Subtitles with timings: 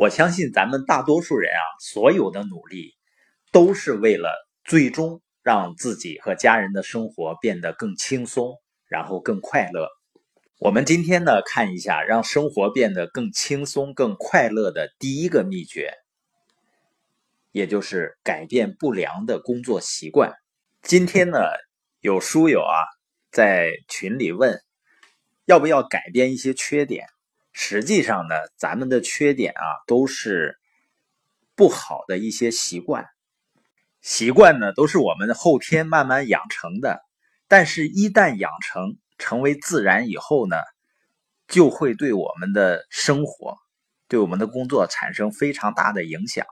[0.00, 2.94] 我相信咱们大多数人啊，所有的努力
[3.52, 4.32] 都是为了
[4.64, 8.54] 最终让自己和家人的生活变得更轻松，
[8.86, 9.90] 然后更快乐。
[10.58, 15.92] 我们今天呢，看一下让生活变得更轻松、更快乐的第一个秘诀，
[17.52, 20.32] 也就是改变不良的工作习惯。
[20.80, 21.40] 今天呢，
[22.00, 22.88] 有书友啊
[23.30, 24.62] 在群里问，
[25.44, 27.06] 要不要改变一些缺点？
[27.62, 30.58] 实际上呢，咱们的缺点啊，都是
[31.54, 33.06] 不好的一些习惯。
[34.00, 37.02] 习惯呢，都是我们后天慢慢养成的。
[37.48, 40.56] 但是，一旦养成成为自然以后呢，
[41.48, 43.58] 就会对我们的生活、
[44.08, 46.46] 对我们的工作产生非常大的影响。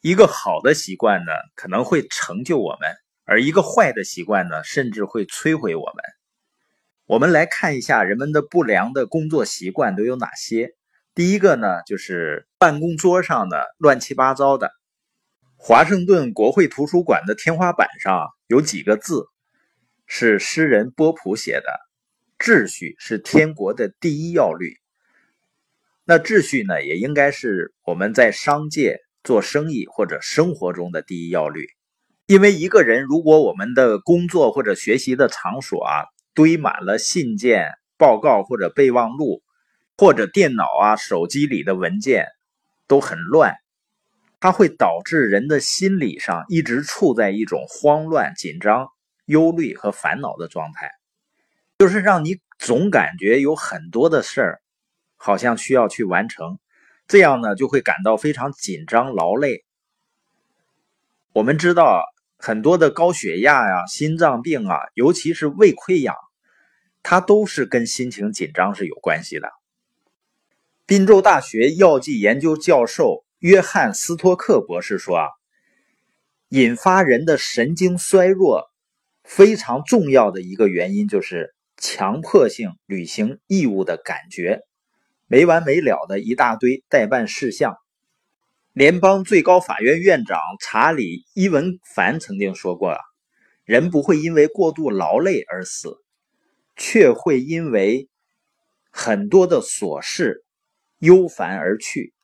[0.00, 2.90] 一个好的习惯呢，可能会成就我们；
[3.24, 6.04] 而一个坏的习惯呢，甚至会摧毁我们。
[7.12, 10.70] 我们来看一下人们的不良的工作习惯都有哪些。
[11.14, 14.70] 第一个呢，就是办公桌上的乱七八糟的。
[15.58, 19.26] 华盛顿国会图书馆的天花板上有几个字，
[20.06, 21.66] 是诗人波普写的
[22.40, 24.78] ：“秩序是天国的第一要律。”
[26.06, 31.66] 那秩序呢，也应该是我们在商界做生意或者生活中的第一要律。
[32.24, 36.04] 因为一个人如果我们的工作或者学习的场所啊。
[36.34, 39.42] 堆满了信件、报告或者备忘录，
[39.96, 42.26] 或者电脑啊、手机里的文件
[42.86, 43.54] 都很乱，
[44.40, 48.88] 它会导致人的心理上一直处在一种慌乱、紧张、
[49.26, 50.90] 忧虑和烦恼的状态，
[51.78, 54.62] 就是让你总感觉有很多的事儿，
[55.16, 56.58] 好像需要去完成，
[57.06, 59.64] 这样呢就会感到非常紧张、劳累。
[61.32, 62.02] 我们知道。
[62.44, 66.16] 很多的高血压呀、心脏病啊，尤其是胃溃疡，
[67.04, 69.48] 它都是跟心情紧张是有关系的。
[70.84, 75.28] 宾州大学药剂研究教授约翰斯托克博士说啊，
[76.48, 78.72] 引发人的神经衰弱
[79.22, 84.62] 非常重要的一个原因就是强迫性履行义务的感觉，
[85.28, 87.76] 没完没了的一大堆代办事项。
[88.74, 92.98] 联邦最高法院院长查理·伊文凡曾经说过：“啊，
[93.64, 95.98] 人不会因为过度劳累而死，
[96.74, 98.08] 却会因为
[98.90, 100.42] 很多的琐事
[100.98, 102.14] 忧烦而去。”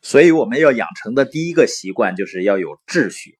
[0.00, 3.38] 所以，我们要养成的第一个习惯就是要有秩序。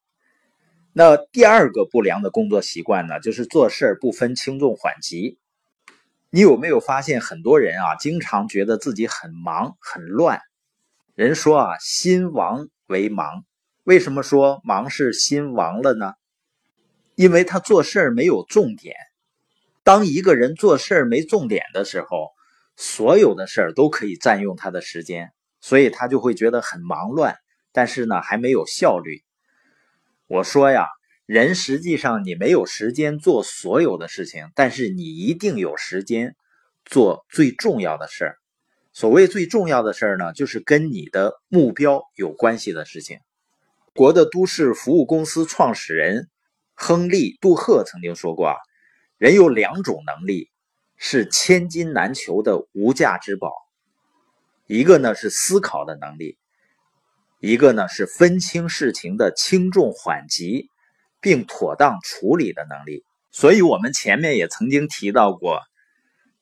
[0.92, 5.38] 那第二个不良的工作习惯呢，就是做事不分轻重缓急。
[6.28, 10.42] 你有没有发现，很多人啊，经常觉得自己很忙很乱？
[11.18, 13.44] 人说啊，心亡为忙。
[13.82, 16.12] 为什么说忙是心亡了呢？
[17.16, 18.94] 因为他做事没有重点。
[19.82, 22.30] 当一个人做事没重点的时候，
[22.76, 27.34] 所有的事都可以占用他的时间，所以他就会觉得很忙乱。
[27.72, 29.24] 但是呢，还没有效率。
[30.28, 30.86] 我说呀，
[31.26, 36.36] 人实际上你没有时间做所有的事情，但是你一定有时间
[36.84, 38.37] 做最重要的事儿。
[38.98, 43.20] 所谓最重要的事儿呢，就是跟你的目标有关系的事情。
[43.94, 46.28] 国的都市服务公司创始人
[46.74, 48.56] 亨利·杜赫曾经说过啊，
[49.16, 50.50] 人有两种能力
[50.96, 53.52] 是千金难求的无价之宝，
[54.66, 56.36] 一个呢是思考的能力，
[57.38, 60.70] 一个呢是分清事情的轻重缓急，
[61.20, 63.04] 并妥当处理的能力。
[63.30, 65.60] 所以，我们前面也曾经提到过。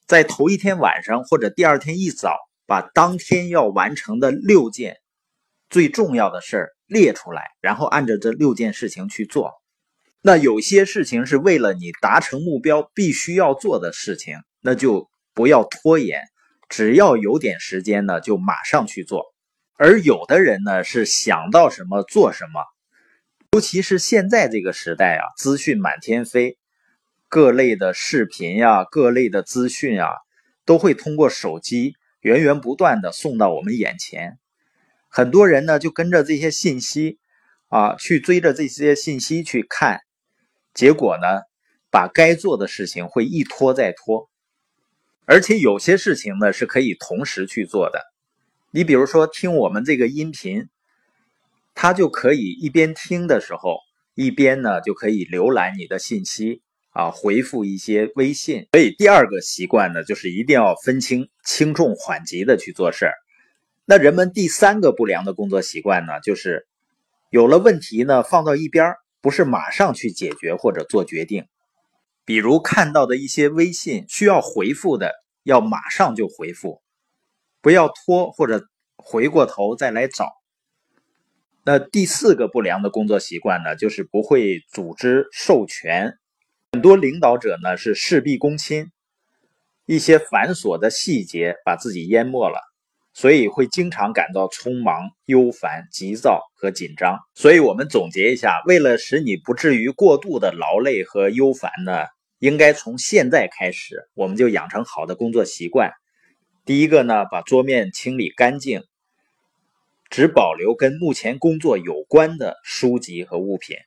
[0.06, 4.96] 在头一天晚上或者第二天一早，把当天要完成的六件
[5.70, 9.52] 最重要的事儿列出来，然后按照这六件事情去做。
[10.22, 16.22] 那有些事情是为了你达成目标必须要做的事情，那就不要拖延，
[16.68, 19.24] 只要有点时间呢，就马上去做。
[19.78, 22.64] 而有的人呢，是想到什么做什么，
[23.52, 26.58] 尤其是现在这个时代啊，资讯满天飞。
[27.28, 30.10] 各类的视频呀，各类的资讯啊，
[30.64, 31.94] 都会通过手机
[32.26, 34.40] 源源不断的送到我们眼前。
[35.08, 37.20] 很多人呢就跟着这些信息
[37.68, 40.00] 啊，去追着这些信息去看，
[40.74, 41.42] 结果呢，
[41.88, 44.28] 把该做的事情会一拖再拖。
[45.24, 48.02] 而且有些事情呢是可以同时去做的。
[48.72, 50.68] 你比如说听我们这个音频，
[51.76, 53.78] 它就可以一边听的时候，
[54.14, 56.60] 一边呢就可以浏览你的信息。
[56.96, 58.68] 啊，回复一些微信。
[58.72, 63.12] 所以第二个习惯呢，就是一定要分清轻重缓急的去做事儿。
[63.84, 66.66] 那人们第三个不良的工作习惯呢，就是
[67.28, 71.44] 有了问题呢，放到一边不是马上去解决或者做决定。
[72.24, 76.80] 比如看到的一些微信需要回复的，要马上就回复，
[77.60, 78.64] 不要拖或者
[78.96, 80.32] 回过头再来找。
[81.62, 86.14] 那第四个不良的工作习惯呢，就是不会组织授权。
[86.76, 88.92] 很多领导者呢是事必躬亲，
[89.86, 92.60] 一些繁琐的细节把自己淹没了，
[93.14, 97.18] 所以会经常感到匆忙、忧烦、急躁和紧张。
[97.34, 102.04] 所以我们总结一下，为了使你不至于过度的劳累和忧烦呢，
[102.40, 105.92] 应该从现在开始，我们就养成好的工作习惯。
[106.66, 108.82] 第一个呢，把桌面清理干净，
[110.10, 113.78] 只保留跟目前工作有关的书籍和物品。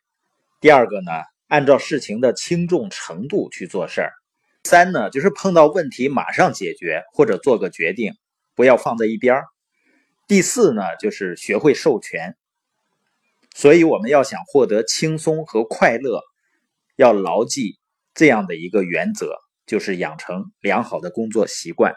[0.59, 1.11] 第二个呢，
[1.49, 4.13] 按照事情的轻重程度去做事儿。
[4.63, 8.13] 三呢，就是碰到问题马上解决或者做个决定，
[8.55, 9.45] 不要放在一边儿
[10.27, 12.35] 第四呢，就是学会授权。
[13.55, 16.21] 所以我们要想获得轻松和快乐，
[16.95, 17.79] 要牢记
[18.13, 19.35] 这样的一个原则，
[19.65, 21.95] 就是养成良好的工作习惯。